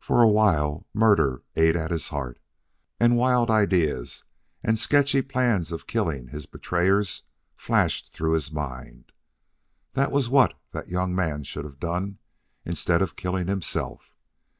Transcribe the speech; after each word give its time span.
For 0.00 0.20
a 0.20 0.28
while 0.28 0.84
murder 0.92 1.44
ate 1.54 1.76
at 1.76 1.92
his 1.92 2.08
heart, 2.08 2.40
and 2.98 3.16
wild 3.16 3.52
ideas 3.52 4.24
and 4.64 4.76
sketchy 4.76 5.22
plans 5.22 5.70
of 5.70 5.86
killing 5.86 6.26
his 6.26 6.44
betrayers 6.46 7.22
flashed 7.54 8.12
through 8.12 8.32
his 8.32 8.50
mind. 8.50 9.12
That 9.92 10.10
was 10.10 10.28
what 10.28 10.54
that 10.72 10.88
young 10.88 11.14
man 11.14 11.44
should 11.44 11.64
have 11.66 11.78
done 11.78 12.18
instead 12.64 13.00
of 13.00 13.14
killing 13.14 13.46
himself. 13.46 14.16